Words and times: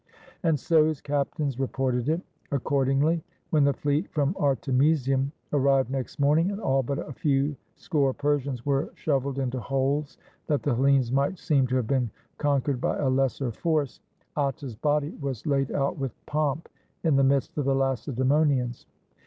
And 0.41 0.59
so 0.59 0.85
his 0.87 0.99
captains 0.99 1.59
reported 1.59 2.09
it. 2.09 2.21
Accordingly, 2.51 3.23
when 3.51 3.63
the 3.65 3.73
fleet 3.73 4.09
from 4.11 4.35
Artemisium 4.39 5.31
ar 5.53 5.59
rived 5.59 5.91
next 5.91 6.17
morning, 6.19 6.49
and 6.49 6.59
all 6.59 6.81
but 6.81 6.97
a 6.97 7.13
few 7.13 7.55
score 7.75 8.11
Persians 8.11 8.65
were 8.65 8.89
shoveled 8.95 9.37
into 9.37 9.59
holes 9.59 10.17
that 10.47 10.63
the 10.63 10.73
Hellenes 10.73 11.11
might 11.11 11.37
seem 11.37 11.67
to 11.67 11.75
have 11.75 11.85
been 11.85 12.09
conquered 12.39 12.81
by 12.81 12.97
a 12.97 13.09
lesser 13.09 13.51
force, 13.51 13.99
Atta's 14.35 14.73
body 14.73 15.11
was 15.21 15.45
laid 15.45 15.71
out 15.71 15.99
with 15.99 16.15
pomp 16.25 16.67
in 17.03 17.15
the 17.15 17.23
midst 17.23 17.55
of 17.59 17.65
the 17.65 17.75
Lacedaemonians. 17.75 18.87